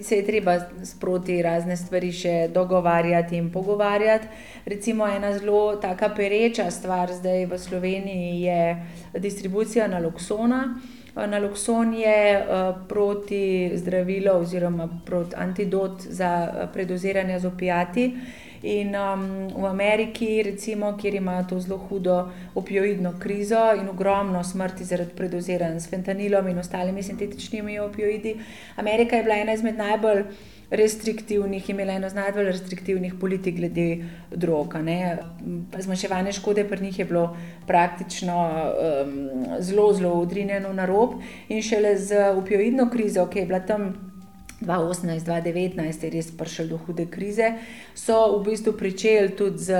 se 0.00 0.16
je 0.16 0.26
treba 0.26 0.58
sproti 0.84 1.42
razne 1.42 1.76
stvari 1.76 2.12
še 2.12 2.48
dogovarjati 2.54 3.36
in 3.36 3.52
pogovarjati. 3.52 4.26
Recimo 4.66 5.06
ena 5.06 5.38
zelo 5.38 5.76
taka 5.76 6.08
pereča 6.08 6.70
stvar 6.70 7.12
zdaj 7.12 7.46
v 7.46 7.58
Sloveniji 7.58 8.42
je 8.42 8.86
distribucija 9.18 9.88
naloksona. 9.88 10.80
Nalokson 11.14 11.94
je 11.94 12.46
proti 12.88 13.70
zdravilo 13.74 14.32
oziroma 14.32 14.88
proti 15.06 15.36
antidot 15.38 16.02
za 16.02 16.48
predoziranje 16.72 17.38
z 17.38 17.46
opiati. 17.46 18.08
In 18.64 18.94
v 19.56 19.66
Ameriki, 19.68 20.42
recimo, 20.42 20.94
kjer 20.96 21.14
imajo 21.14 21.44
to 21.48 21.60
zelo 21.60 21.76
hudo 21.88 22.30
opioidno 22.54 23.12
krizo 23.20 23.60
in 23.76 23.88
ogromno 23.88 24.40
smrti 24.44 24.84
zaradi 24.84 25.12
predoziranj 25.16 25.76
s 25.80 25.90
fentanilom 25.90 26.48
in 26.48 26.58
ostalimi 26.58 27.02
sintetičnimi 27.02 27.78
opioidi, 27.78 28.38
Amerika 28.76 29.16
je 29.16 29.22
bila 29.22 29.36
ena 29.36 29.52
izmed 29.52 29.76
najbolj 29.76 30.24
restriktivnih, 30.70 31.68
imela 31.70 31.92
eno 31.92 32.08
najbolj 32.08 32.48
restriktivnih 32.48 33.14
politik 33.20 33.56
glede 33.56 34.04
drog. 34.30 34.74
Zmanjševanje 35.78 36.32
škode 36.32 36.64
pri 36.64 36.82
njih 36.82 36.98
je 36.98 37.04
bilo 37.04 37.36
praktično 37.66 38.48
zelo, 39.58 39.92
zelo 39.92 40.12
odrinjeno 40.12 40.72
na 40.72 40.86
rob 40.86 41.20
in 41.48 41.62
šele 41.62 41.98
z 41.98 42.32
opioidno 42.32 42.88
krizo, 42.90 43.26
ki 43.26 43.38
je 43.38 43.46
bila 43.46 43.60
tam 43.60 44.13
dva 44.64 44.80
osemnajst-dva 44.80 45.40
devetnajst 45.44 46.04
je 46.04 46.10
res 46.10 46.30
prišlo 46.34 46.66
do 46.72 46.78
hude 46.86 47.06
krize, 47.12 47.52
so 47.94 48.38
v 48.38 48.42
bistvu 48.48 48.72
pričeli 48.78 49.34
tudi 49.36 49.68
z 49.68 49.78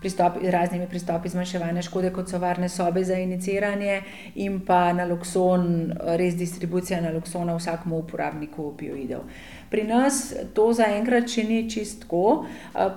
pristopi, 0.00 0.50
raznimi 0.50 0.86
pristopi 0.88 1.28
zmanjševanja 1.28 1.82
škode, 1.82 2.12
kot 2.14 2.30
so 2.30 2.38
varne 2.38 2.68
sobe 2.68 3.04
za 3.04 3.18
injiciranje 3.18 4.00
in 4.34 4.60
pa 4.66 4.92
nalokson, 4.92 5.92
res 6.20 6.38
distribucija 6.38 7.00
naloksona 7.02 7.56
vsakemu 7.58 7.98
uporabniku 8.04 8.70
opioidov. 8.70 9.26
Pri 9.70 9.84
nas 9.88 10.30
to 10.54 10.70
zaenkrat 10.72 11.28
še 11.28 11.44
ni 11.48 11.64
čisto 11.70 12.04
tako. 12.04 12.46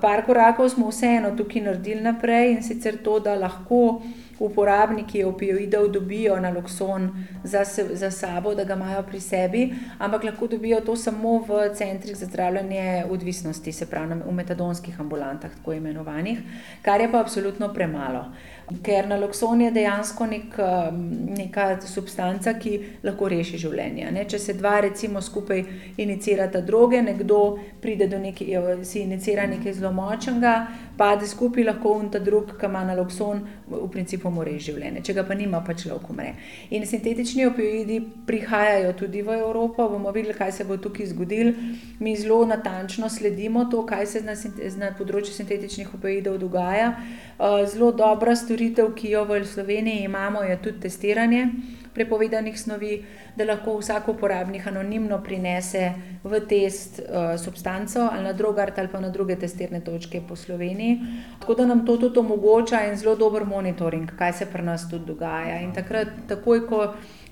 par 0.02 0.26
korakov 0.26 0.70
smo 0.70 0.90
vseeno 0.90 1.32
tukaj 1.38 1.62
naredili 1.62 2.02
naprej, 2.02 2.52
in 2.52 2.64
sicer 2.64 2.98
to, 3.04 3.20
da 3.20 3.36
lahko 3.36 4.02
uporabniki 4.40 5.24
opioidov 5.24 5.88
dobijo 5.92 6.40
nalokson 6.40 7.10
za 7.44 7.64
za 7.94 8.12
sabo, 8.12 8.56
da 8.56 8.64
ga 8.64 8.74
imajo 8.74 9.04
pri 9.04 9.20
sebi, 9.20 9.74
ampak 10.00 10.24
lahko 10.24 10.48
dobijo 10.48 10.82
to 10.82 10.96
samo 10.96 11.38
v 11.48 11.74
centrih 11.76 12.18
za 12.18 12.26
zdravljenje 12.26 13.06
odvisnosti, 13.10 13.72
se 13.72 13.86
pravi 13.86 14.22
v 14.26 14.32
metadonskih 14.32 15.00
ambulantah, 15.00 15.52
tako 15.58 15.74
imenovanih, 15.74 16.40
kar 16.82 17.02
je 17.02 17.12
pa 17.12 17.20
absolutno 17.20 17.74
premalo. 17.74 18.26
Ker 18.84 19.08
nalokson 19.08 19.62
je 19.62 19.72
dejansko 19.72 20.26
neka, 20.26 20.92
neka 21.38 21.82
substanca, 21.82 22.54
ki 22.60 22.80
lahko 23.04 23.30
reši 23.30 23.58
življenje, 23.58 24.12
ne, 24.12 24.26
če 24.28 24.40
se 24.40 24.54
dva 24.54 24.80
recimo 24.84 25.22
skupaj 25.22 25.64
injicirata 25.98 26.62
droge, 26.62 27.02
nekdo 27.02 27.58
pride 27.82 28.08
do 28.08 28.20
si 28.84 29.00
injicira 29.00 29.48
nekaj 29.48 29.74
zelo 29.74 29.94
močnega, 29.94 30.68
pade 30.98 31.28
skupaj, 31.28 31.64
lahko 31.64 31.94
oni 32.00 32.12
ta 32.12 32.20
drugi, 32.20 32.58
ke 32.60 32.66
ima 32.66 32.84
nalokson, 32.88 33.42
v 33.68 33.90
principu 33.92 34.32
reši 34.44 34.72
življenje, 34.72 35.04
če 35.04 35.14
ga 35.14 35.24
pa 35.28 35.36
nima, 35.36 35.62
pa 35.66 35.74
človek 35.74 36.10
umre. 36.10 36.34
In 36.72 36.86
sintetični 36.86 37.46
opioidi 37.46 38.00
prihajajo 38.28 38.94
tudi 38.98 39.22
v 39.22 39.38
Evropo, 39.40 39.90
bomo 39.90 40.12
videli, 40.12 40.34
kaj 40.34 40.52
se 40.52 40.64
bo 40.64 40.78
tukaj 40.78 41.12
zgodilo. 41.14 41.54
Mi 42.00 42.16
zelo 42.16 42.44
natančno 42.46 43.10
sledimo 43.10 43.66
to, 43.72 43.86
kaj 43.86 44.06
se 44.06 44.22
na 44.22 44.36
na 44.78 44.92
področju 44.98 45.34
sintetičnih 45.34 45.94
opioidov 45.94 46.38
dogaja. 46.38 46.94
zelo 47.70 47.92
dobra 47.92 48.36
storitev, 48.36 48.94
ki 48.96 49.12
jo 49.12 49.26
v 49.26 49.44
Sloveniji 49.46 50.06
imamo, 50.06 50.42
je 50.44 50.58
tudi 50.62 50.80
testiranje 50.80 51.46
prepovedanih 51.98 52.60
snovi, 52.60 53.06
da 53.36 53.46
lahko 53.46 53.78
vsak 53.80 54.10
uporabnik 54.14 54.68
anonimno 54.70 55.18
prinese 55.24 55.92
v 56.24 56.40
test 56.50 57.02
substanco 57.42 58.10
ali 58.12 58.24
na 58.24 58.34
Drogart 58.34 58.78
ali 58.80 58.92
pa 58.92 59.00
na 59.00 59.10
druge 59.10 59.36
testirne 59.36 59.82
točke 59.82 60.22
po 60.28 60.36
Sloveniji. 60.36 60.87
Tako 61.40 61.54
da 61.54 61.66
nam 61.66 61.86
to 61.86 61.98
tudi 61.98 62.20
omogoča 62.20 62.82
en 62.88 62.98
zelo 62.98 63.16
dober 63.16 63.46
monitoring, 63.46 64.12
kaj 64.18 64.34
se 64.34 64.46
pri 64.52 64.64
nas 64.64 64.90
tudi 64.90 65.06
dogaja, 65.06 65.62
in 65.62 65.74
takrat 65.74 66.08
takoj, 66.28 66.66
ko 66.68 66.82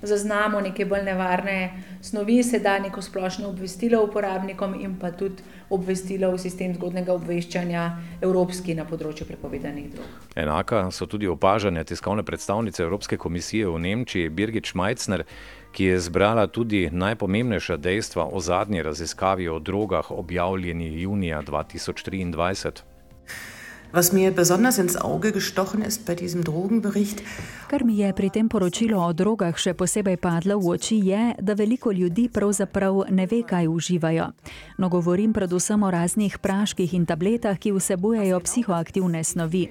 zaznamo 0.01 0.61
neke 0.61 0.85
bolj 0.85 1.03
nevarne 1.03 1.83
snovi, 2.01 2.43
se 2.43 2.59
da 2.59 2.79
neko 2.79 3.01
splošno 3.01 3.49
obvestilo 3.49 4.03
uporabnikom 4.03 4.75
in 4.81 4.95
pa 4.99 5.11
tudi 5.11 5.43
obvestilo 5.69 6.31
v 6.31 6.39
sistem 6.39 6.73
zgodnjega 6.75 7.13
obveščanja, 7.13 7.83
evropski, 8.21 8.75
na 8.77 8.85
področju 8.85 9.27
prepovedanih 9.27 9.91
drog. 9.95 10.31
Enaka 10.35 10.85
so 10.91 11.09
tudi 11.09 11.27
opažanja 11.27 11.83
tiskovne 11.83 12.23
predstavnice 12.23 12.83
Evropske 12.83 13.17
komisije 13.17 13.67
v 13.67 13.81
Nemčiji, 13.87 14.29
Birgit 14.29 14.71
Šmajcner, 14.71 15.25
ki 15.75 15.91
je 15.91 15.99
zbrala 15.99 16.47
tudi 16.47 16.87
najpomembnejša 16.91 17.77
dejstva 17.77 18.29
o 18.31 18.39
zadnji 18.39 18.83
raziskavi 18.85 19.49
o 19.49 19.59
drogah, 19.59 20.11
objavljeni 20.11 21.01
junija 21.01 21.41
dva 21.41 21.63
tisoč 21.63 22.03
triindvajset. 22.03 22.85
Was 23.95 24.11
mir 24.11 24.31
besonders 24.31 24.77
ins 24.77 24.97
Auge 24.97 25.31
gestochen 25.31 25.81
ist 25.81 26.05
bei 26.05 26.15
diesem 26.15 26.43
Drogenbericht. 26.43 27.23
Kar 27.69 27.85
mi 27.85 27.95
je 27.95 28.11
pri 28.13 28.29
tem 28.29 28.49
poročilu 28.49 28.99
o 28.99 29.13
drogah 29.13 29.55
še 29.55 29.71
posebej 29.71 30.17
padlo 30.19 30.59
v 30.59 30.75
oči, 30.75 30.97
je, 30.99 31.21
da 31.39 31.55
veliko 31.55 31.95
ljudi 31.95 32.27
pravzaprav 32.27 33.05
ne 33.09 33.23
ve, 33.23 33.39
kaj 33.47 33.69
uživajo. 33.71 34.33
No, 34.77 34.89
govorim 34.89 35.31
predvsem 35.31 35.79
o 35.79 35.91
raznih 35.91 36.35
praških 36.43 36.93
in 36.93 37.05
tabletah, 37.07 37.55
ki 37.55 37.71
vsebujejo 37.71 38.41
psihoaktivne 38.43 39.23
snovi. 39.23 39.69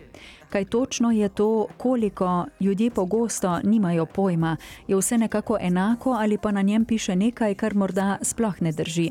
Kaj 0.51 0.65
točno 0.65 1.11
je 1.11 1.29
to, 1.29 1.67
koliko, 1.77 2.47
ljudje 2.61 2.91
pogosto 2.91 3.61
nimajo 3.65 4.07
pojma. 4.07 4.57
Je 4.89 4.97
vse 4.97 5.19
nekako 5.19 5.59
enako 5.61 6.11
ali 6.11 6.39
pa 6.39 6.51
na 6.51 6.63
njem 6.63 6.85
piše 6.85 7.17
nekaj, 7.17 7.55
kar 7.55 7.75
morda 7.75 8.19
sploh 8.23 8.63
ne 8.63 8.73
drži. 8.73 9.11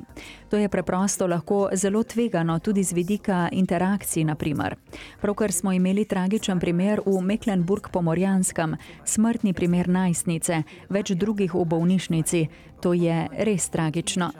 To 0.50 0.58
je 0.58 0.70
preprosto 0.70 1.28
lahko 1.28 1.70
zelo 1.74 2.04
tvegano, 2.04 2.60
tudi 2.60 2.84
z 2.84 2.94
vidika 2.94 3.50
interakcij, 3.52 4.24
na 4.24 4.36
primer. 4.36 4.76
Pravkar 5.22 5.52
smo 5.52 5.72
imeli 5.72 6.06
tragičen 6.06 6.60
primer 6.60 7.02
v 7.06 7.22
Mecklenburg-Pomorjanskem, 7.22 8.76
smrtni 9.06 9.54
primer 9.54 9.90
najstnice, 9.90 10.64
več 10.90 11.12
drugih 11.12 11.54
v 11.54 11.66
bolnišnici. 11.66 12.48
To 12.82 12.94
je 12.94 13.28
res 13.32 13.70
tragično. 13.70 14.32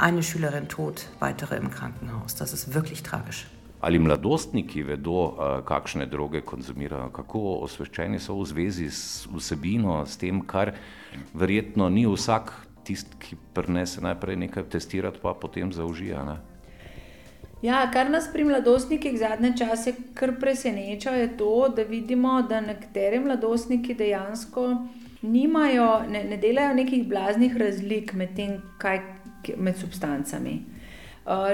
Eine 0.00 0.22
Schülerin 0.22 0.66
tot, 0.66 1.04
weitere 1.20 1.58
im 1.60 1.68
Krankenhaus, 1.70 2.34
das 2.34 2.52
ist 2.52 2.74
wirklich 2.74 3.02
tragisch. 3.02 3.59
Ali 3.80 3.98
mladostniki 3.98 4.82
vedo, 4.84 5.36
kakšne 5.64 6.04
droge 6.06 6.42
konzumirajo, 6.44 7.08
kako 7.16 7.40
osveščeni 7.64 8.20
so 8.20 8.36
v 8.36 8.44
zvezi 8.50 8.90
z 8.92 9.30
vsebino, 9.32 10.02
s 10.04 10.20
tem, 10.20 10.42
kar 10.44 10.74
verjetno 11.32 11.88
ni 11.88 12.04
vsak 12.04 12.52
tisti, 12.84 13.16
ki 13.20 13.38
prinese 13.56 14.02
najprej 14.04 14.36
nekaj 14.36 14.68
testirat, 14.76 15.16
pa 15.22 15.32
potem 15.32 15.72
zaužije, 15.72 16.16
a 16.16 16.24
ne? 16.24 16.36
Ja, 17.62 17.82
kar 17.92 18.08
nas 18.10 18.28
pri 18.32 18.44
mladostnikih 18.44 19.18
zadnje 19.20 19.52
čase 19.58 19.92
kar 20.16 20.32
preseneča, 20.40 21.10
je 21.10 21.36
to, 21.36 21.68
da 21.76 21.82
vidimo, 21.82 22.42
da 22.42 22.60
nekateri 22.60 23.20
mladostniki 23.20 23.94
dejansko 23.94 24.66
nimajo, 25.22 26.02
ne, 26.08 26.24
ne 26.24 26.36
delajo 26.40 26.74
nekih 26.74 27.08
blaznih 27.08 27.56
razlik 27.56 28.14
med 28.16 28.32
tem, 28.36 28.56
kaj, 28.80 29.02
med 29.56 29.76
substancami. 29.76 30.56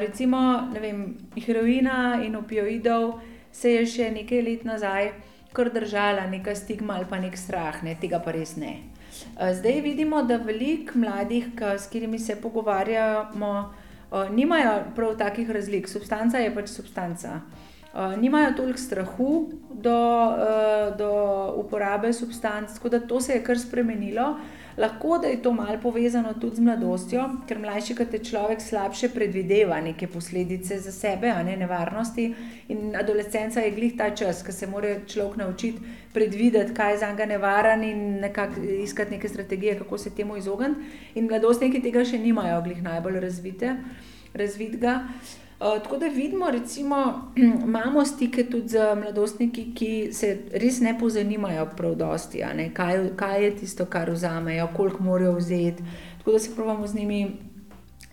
Recimo, 0.00 0.40
ne 0.72 0.80
vem, 0.80 1.00
heroina 1.36 2.22
in 2.24 2.36
opioidov 2.36 3.20
se 3.52 3.72
je 3.74 3.86
še 3.86 4.10
nekaj 4.10 4.42
let 4.42 4.64
nazaj 4.64 5.12
kar 5.56 5.70
držala 5.72 6.26
neka 6.28 6.54
stigma 6.54 6.96
ali 6.96 7.08
pa 7.08 7.18
neki 7.20 7.38
strah, 7.40 7.82
ne, 7.84 7.96
tega 8.00 8.20
pa 8.20 8.32
res 8.32 8.56
ne. 8.60 8.76
zdaj 9.36 9.80
vidimo, 9.80 10.22
da 10.22 10.36
veliko 10.36 10.98
mladih, 10.98 11.48
s 11.56 11.86
katerimi 11.86 12.18
se 12.18 12.36
pogovarjamo, 12.36 13.52
nimajo 14.32 14.74
prav 14.96 15.16
takih 15.16 15.50
razlik, 15.50 15.88
substanca 15.88 16.38
je 16.38 16.54
pač 16.54 16.68
substanca. 16.68 17.40
nimajo 18.20 18.52
toliko 18.56 18.78
strahu 18.78 19.52
do, 19.72 20.00
do 20.98 21.12
uporabe 21.56 22.12
substanc, 22.12 22.74
tako 22.74 22.88
da 22.88 23.00
to 23.00 23.20
se 23.20 23.32
je 23.32 23.44
kar 23.44 23.58
spremenilo. 23.58 24.36
Lahko 24.76 25.18
da 25.18 25.28
je 25.28 25.42
to 25.42 25.52
malo 25.52 25.78
povezano 25.82 26.34
tudi 26.40 26.56
z 26.56 26.60
mladostjo, 26.60 27.22
ker 27.48 27.58
mlajši, 27.58 27.94
kot 27.96 28.12
je 28.12 28.18
človek, 28.24 28.60
slabše 28.60 29.08
predvideva 29.08 29.78
neke 29.80 30.06
posledice 30.06 30.76
za 30.84 30.92
sebe, 30.92 31.30
a 31.32 31.42
ne 31.42 31.56
nevarnosti. 31.56 32.26
In 32.68 32.92
adolescenca 32.96 33.60
je 33.64 33.70
glih 33.72 33.96
ta 33.96 34.10
čas, 34.10 34.42
ko 34.44 34.52
se 34.52 34.66
mora 34.66 34.98
človek 35.08 35.36
naučiti 35.36 35.80
predvideti, 36.12 36.74
kaj 36.74 36.92
je 36.92 36.98
za 36.98 37.10
njega 37.12 37.26
nevaren 37.26 37.84
in 37.84 38.20
nekako 38.20 38.60
iskati 38.60 39.16
neke 39.16 39.28
strategije, 39.28 39.78
kako 39.78 39.98
se 39.98 40.10
temu 40.10 40.36
izogniti. 40.36 41.00
In 41.14 41.24
mladostniki 41.24 41.80
tega 41.82 42.04
še 42.04 42.18
nimajo, 42.18 42.60
glih 42.62 42.82
najbolj 42.82 43.20
razvite, 43.20 43.76
razvitega. 44.34 45.00
Uh, 45.06 45.45
tako 45.58 45.96
da 45.96 46.06
vidimo, 46.06 46.50
recimo, 46.50 47.30
imamo 47.66 48.04
stike 48.04 48.44
tudi 48.50 48.68
z 48.68 48.94
mladostniki, 48.94 49.74
ki 49.74 50.12
se 50.12 50.38
res 50.52 50.80
ne 50.80 50.98
pozanimajo 50.98 51.68
prav 51.76 51.94
dosti, 51.94 52.44
kaj, 52.74 53.10
kaj 53.16 53.44
je 53.44 53.56
tisto, 53.56 53.86
kar 53.86 54.10
vzamejo, 54.10 54.68
koliko 54.76 55.02
morajo 55.02 55.32
vzeti. 55.32 55.82
Tako 56.18 56.32
da 56.32 56.38
se 56.38 56.54
pravimo 56.54 56.86
z 56.86 56.94
njimi 56.94 57.36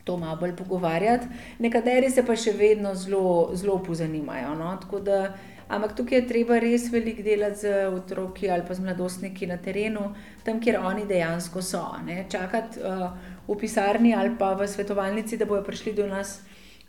to 0.04 0.18
malo 0.18 0.36
bolj 0.36 0.56
pogovarjati. 0.56 1.28
Nekateri 1.60 2.10
se 2.10 2.26
pa 2.26 2.36
še 2.36 2.52
vedno 2.52 2.96
zelo, 2.96 3.52
zelo 3.54 3.80
pozanimajo. 3.84 4.56
No? 4.56 4.78
Da, 5.04 5.34
ampak 5.68 5.96
tukaj 5.98 6.18
je 6.18 6.28
treba 6.28 6.60
res 6.60 6.90
veliko 6.92 7.24
delati 7.24 7.60
z 7.60 7.74
otroki 7.92 8.50
ali 8.52 8.64
pa 8.68 8.74
z 8.74 8.84
mladostniki 8.84 9.48
na 9.48 9.58
terenu, 9.58 10.14
tam, 10.44 10.60
kjer 10.64 10.80
oni 10.80 11.08
dejansko 11.08 11.62
so. 11.62 11.86
Ne? 12.06 12.26
Čakati 12.30 12.80
uh, 12.80 13.08
v 13.48 13.60
pisarni 13.60 14.16
ali 14.16 14.36
pa 14.40 14.54
v 14.60 14.68
svetovalnici, 14.68 15.38
da 15.38 15.46
bodo 15.46 15.64
prišli 15.64 15.94
do 15.94 16.08
nas 16.08 16.42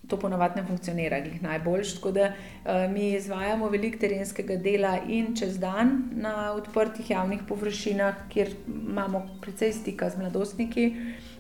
to 0.08 0.16
ponovadi 0.16 0.60
ne 0.60 0.66
funkcionira, 0.66 1.20
glih 1.20 1.42
najboljš. 1.42 1.94
Tako 1.94 2.10
da 2.10 2.30
uh, 2.30 2.92
mi 2.92 3.12
izvajamo 3.14 3.68
veliko 3.68 3.98
terenskega 3.98 4.56
dela 4.56 4.98
in 5.08 5.36
čez 5.36 5.58
dan 5.58 6.02
na 6.12 6.52
odprtih 6.52 7.10
javnih 7.10 7.40
površinah, 7.48 8.26
kjer 8.28 8.54
imamo 8.66 9.26
precej 9.40 9.72
stika 9.72 10.10
z 10.10 10.18
mladostniki, 10.18 10.90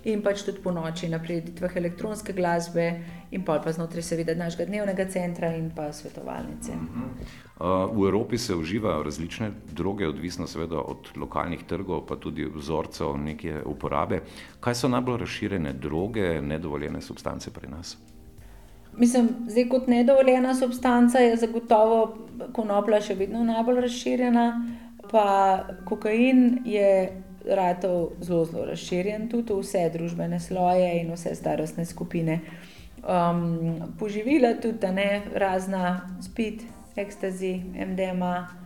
in 0.04 0.22
pač 0.22 0.44
tudi 0.44 0.60
po 0.60 0.72
noči 0.72 1.08
na 1.08 1.18
prireditvah 1.18 1.76
elektronske 1.76 2.32
glasbe, 2.36 2.86
in 3.32 3.44
pa 3.44 3.58
znotraj, 3.64 4.04
seveda, 4.04 4.34
našega 4.36 4.68
dnevnega 4.68 5.06
centra 5.10 5.54
in 5.56 5.70
pa 5.74 5.90
svetovalnice. 5.92 6.76
Uh, 6.76 7.88
v 7.92 8.08
Evropi 8.08 8.38
se 8.38 8.54
uživajo 8.54 9.02
različne 9.02 9.50
droge, 9.72 10.08
odvisno 10.08 10.46
seveda 10.46 10.80
od 10.80 11.12
lokalnih 11.16 11.64
trgov, 11.68 12.06
pa 12.06 12.16
tudi 12.16 12.44
vzorcev 12.44 13.16
neke 13.18 13.62
uporabe. 13.64 14.22
Kaj 14.60 14.74
so 14.74 14.88
najbolj 14.92 15.24
razširjene 15.24 15.72
droge, 15.72 16.40
nedovoljene 16.42 17.00
substance 17.00 17.50
pri 17.50 17.72
nas? 17.72 17.96
Mislim, 18.96 19.28
zdaj 19.48 19.68
kot 19.68 19.86
nedovoljena 19.86 20.54
substanca 20.54 21.18
je 21.18 21.36
zagotovo 21.36 22.18
konoplja 22.52 23.00
še 23.00 23.14
vedno 23.14 23.44
najbolj 23.44 23.80
razširjena, 23.86 24.46
pa 25.10 25.26
kokain 25.84 26.62
je 26.64 26.90
ratov 27.44 28.14
zelo, 28.20 28.44
zelo 28.44 28.64
razširjen 28.70 29.28
tudi 29.28 29.52
v 29.52 29.60
vse 29.60 29.88
družbene 29.92 30.40
sloje 30.40 30.92
in 31.00 31.12
vse 31.12 31.34
starostne 31.34 31.84
skupine. 31.84 32.40
Um, 33.04 33.94
poživila 33.98 34.54
tudi 34.62 34.92
ne, 34.92 35.22
razna 35.34 36.16
spit, 36.24 36.62
ekstazi, 36.96 37.58
MDMA 37.74 38.63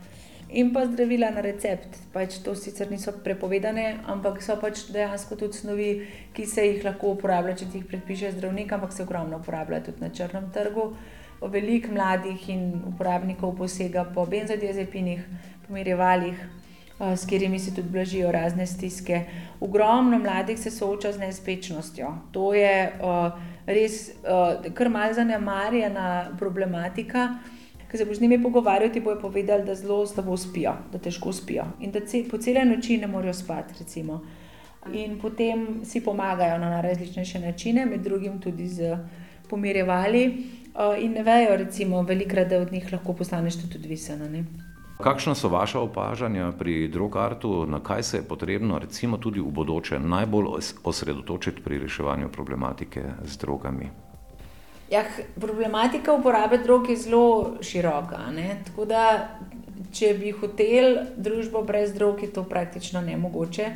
in 0.49 0.73
pa 0.73 0.85
zdravila 0.85 1.29
na 1.31 1.41
recept. 1.41 1.97
Pač 2.13 2.39
to 2.43 2.55
sicer 2.55 2.89
niso 2.91 3.13
prepovedane, 3.23 3.99
ampak 4.09 4.41
so 4.41 4.57
pač 4.61 4.87
dejansko 4.93 5.37
tudi 5.37 5.61
snovi, 5.61 5.89
ki 6.33 6.45
se 6.45 6.65
jih 6.65 6.85
lahko 6.85 7.13
uporablja, 7.15 7.55
če 7.61 7.69
jih 7.73 7.85
predpiše 7.85 8.33
zdravnik, 8.37 8.71
ampak 8.73 8.93
se 8.93 9.03
ogromno 9.03 9.41
uporablja 9.41 9.83
tudi 9.85 10.01
na 10.01 10.09
črnem 10.09 10.49
trgu. 10.53 10.91
Veliko 11.39 11.93
mladih 11.95 12.49
in 12.51 12.81
uporabnikov 12.89 13.53
posega 13.55 14.03
po 14.15 14.25
benzodiazepinih, 14.27 15.21
pomirjevalih, 15.67 16.41
s 16.99 17.23
katerimi 17.23 17.59
se 17.59 17.71
tudi 17.75 17.87
blažijo 17.89 18.31
razne 18.31 18.65
stiske. 18.67 19.21
Ogromno 19.59 20.19
mladih 20.19 20.59
se 20.59 20.71
sooča 20.71 21.11
z 21.11 21.19
nespečnostjo. 21.19 22.11
To 22.35 22.51
je 22.53 22.91
uh, 22.99 23.39
res 23.65 24.09
uh, 24.09 24.73
kar 24.75 24.89
malce 24.89 25.21
zanemarjena 25.21 26.35
problematika 26.39 27.29
ki 27.91 27.97
se 27.97 28.05
boš 28.05 28.17
z 28.17 28.21
njimi 28.21 28.43
pogovarjal, 28.43 28.91
ti 28.93 29.01
bojo 29.01 29.19
povedali, 29.21 29.65
da 29.65 29.75
zelo 29.75 30.05
slabo 30.07 30.37
spijo, 30.37 30.73
da 30.91 30.99
težko 30.99 31.33
spijo 31.33 31.65
in 31.79 31.91
da 31.91 31.99
po 32.31 32.37
cele 32.37 32.65
noči 32.65 32.97
ne 32.97 33.07
morejo 33.07 33.33
spati. 33.33 33.73
Recimo. 33.79 34.21
In 34.93 35.19
potem 35.19 35.81
si 35.83 36.01
pomagajo 36.01 36.57
na 36.57 36.81
različnejše 36.81 37.39
načine, 37.39 37.85
med 37.85 38.01
drugim 38.01 38.39
tudi 38.41 38.67
z 38.67 38.97
pomirjevali, 39.49 40.23
in 40.99 41.11
ne 41.11 41.23
vejo, 41.23 41.57
recimo, 41.57 42.01
velikrat, 42.01 42.47
da 42.47 42.61
od 42.61 42.71
njih 42.71 42.93
lahko 42.93 43.13
postaneš 43.13 43.61
tudi 43.61 43.77
odvisen. 43.77 44.45
Kakšna 45.03 45.35
so 45.35 45.49
vaša 45.49 45.79
opažanja 45.79 46.51
pri 46.59 46.87
drogartu, 46.87 47.65
na 47.65 47.79
kaj 47.79 48.03
se 48.03 48.17
je 48.17 48.23
potrebno, 48.23 48.79
recimo, 48.79 49.17
tudi 49.17 49.39
v 49.39 49.51
bodoče 49.51 49.99
najbolj 49.99 50.47
osredotočiti 50.83 51.61
pri 51.63 51.79
reševanju 51.79 52.29
problematike 52.29 53.03
z 53.23 53.37
drogami? 53.37 53.89
Ja, 54.91 55.03
problematika 55.35 56.13
uporabe 56.13 56.57
drog 56.57 56.89
je 56.89 56.95
zelo 56.97 57.57
široka. 57.61 58.17
Tako 58.65 58.85
da, 58.85 59.03
če 59.93 60.13
bi 60.17 60.31
hotel 60.31 60.97
družbo 61.17 61.61
brez 61.61 61.93
drog, 61.93 62.23
je 62.23 62.31
to 62.33 62.43
praktično 62.43 63.01
nemogoče. 63.01 63.69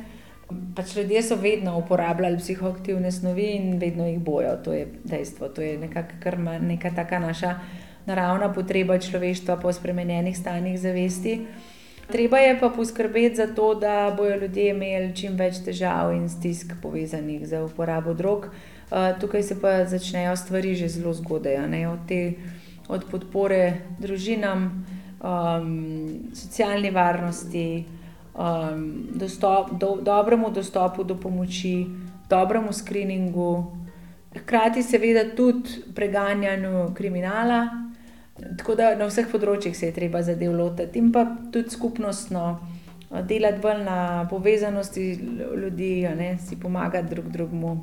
Pač 0.75 0.95
ljudje 0.95 1.21
so 1.23 1.35
vedno 1.35 1.77
uporabljali 1.77 2.37
psihoaktivne 2.37 3.11
snovi 3.11 3.45
in 3.55 3.77
vedno 3.79 4.07
jih 4.07 4.19
bojo, 4.19 4.57
to 4.65 4.73
je 4.73 4.87
dejstvo. 5.03 5.49
To 5.49 5.61
je 5.61 5.77
nekakšna 5.77 6.59
neka 6.59 6.91
taka 6.95 7.19
naša 7.19 7.55
naravna 8.05 8.49
potreba 8.53 8.97
človeštva 8.99 9.57
po 9.61 9.73
spremenjenih 9.73 10.37
stanjih 10.37 10.79
zavesti. 10.79 11.37
Treba 12.11 12.37
je 12.37 12.59
pa 12.59 12.69
poskrbeti 12.69 13.35
za 13.35 13.47
to, 13.47 13.75
da 13.75 14.13
bodo 14.17 14.35
ljudje 14.35 14.69
imeli 14.69 15.15
čim 15.15 15.37
več 15.39 15.63
težav 15.65 16.11
in 16.13 16.29
stisk 16.29 16.73
povezanih 16.81 17.47
z 17.47 17.63
uporabo 17.63 18.13
drog. 18.13 18.49
Eh, 18.91 19.15
tukaj 19.19 19.43
se 19.43 19.61
pa 19.61 19.85
začnejo 19.85 20.35
stvari 20.35 20.75
že 20.75 20.87
zelo 20.87 21.13
zgodaj, 21.13 21.85
od, 21.87 21.99
te, 22.07 22.33
od 22.87 23.05
podpore 23.11 23.73
družinam, 23.99 24.85
um, 25.23 26.29
socialni 26.33 26.91
varnosti, 26.91 27.85
um, 28.35 29.07
dostop, 29.15 29.71
do, 29.79 29.97
dobremu 30.01 30.51
dostopu 30.51 31.03
do 31.03 31.15
pomoči, 31.15 31.87
dobremu 32.29 32.73
screeningu, 32.73 33.71
hkrati 34.35 34.83
seveda 34.83 35.35
tudi 35.35 35.69
preganjanju 35.95 36.93
kriminala. 36.93 37.92
Tako 38.57 38.75
da 38.75 38.93
na 38.95 39.07
vseh 39.09 39.29
področjih 39.31 39.75
se 39.77 39.89
je 39.89 39.95
treba 39.95 40.23
zadev 40.23 40.55
lotiti 40.57 40.99
in 40.99 41.11
pa 41.11 41.25
tudi 41.51 41.69
skupnostno. 41.69 42.47
Delati 43.29 43.61
bolj 43.61 43.83
na 43.85 43.97
povezanosti 44.29 45.03
ljudi, 45.61 45.91
ne, 46.17 46.37
si 46.41 46.57
pomagati 46.59 47.13
drug 47.13 47.29
drugemu. 47.29 47.75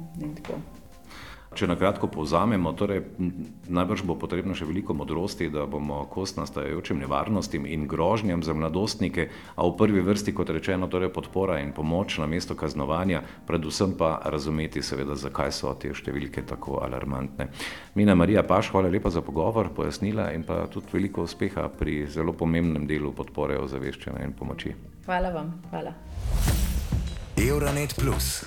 Če 1.51 1.67
na 1.67 1.75
kratko 1.75 2.07
povzamemo, 2.07 2.71
torej, 2.79 3.01
najbrž 3.67 4.05
bo 4.07 4.15
potrebno 4.15 4.55
še 4.55 4.69
veliko 4.69 4.95
modrosti, 4.95 5.49
da 5.51 5.65
bomo 5.67 6.05
kos 6.07 6.37
nastajajočim 6.39 7.01
nevarnostim 7.03 7.67
in 7.67 7.89
grožnjam 7.91 8.45
za 8.47 8.55
mladostnike, 8.55 9.27
a 9.59 9.67
v 9.67 9.73
prvi 9.81 10.05
vrsti, 10.07 10.31
kot 10.31 10.53
rečeno, 10.55 10.87
torej 10.87 11.11
podpora 11.11 11.59
in 11.59 11.73
pomoč 11.75 12.21
na 12.23 12.29
mesto 12.31 12.55
kaznovanja, 12.55 13.25
predvsem 13.51 13.97
pa 13.99 14.13
razumeti, 14.31 14.79
seveda, 14.79 15.19
zakaj 15.19 15.51
so 15.51 15.75
te 15.75 15.91
številke 15.91 16.47
tako 16.47 16.79
alarmantne. 16.87 17.51
Mina 17.99 18.15
Marija 18.15 18.47
Paš, 18.47 18.71
hvala 18.71 18.87
lepa 18.87 19.11
za 19.11 19.25
pogovor, 19.27 19.75
pojasnila 19.75 20.31
in 20.39 20.47
pa 20.47 20.63
tudi 20.71 20.95
veliko 20.95 21.27
uspeha 21.27 21.67
pri 21.67 22.05
zelo 22.07 22.31
pomembnem 22.31 22.87
delu 22.87 23.11
podpore 23.11 23.59
ozaveščanja 23.59 24.23
in 24.23 24.39
pomoči. 24.39 24.77
Hvala 25.11 25.35
vam. 25.35 25.57
Hvala. 25.75 25.99
Euronet 27.41 27.99
Plus 27.99 28.47